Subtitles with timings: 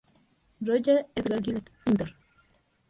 [0.67, 2.15] Roger Edgar Gillet, pintor.